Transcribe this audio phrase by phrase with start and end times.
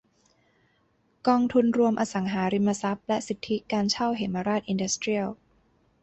[1.27, 5.27] กองทุนรวมอสังหาริมทรัพย์และสิทธิการเช่าเหมราชอินดัสเตรียล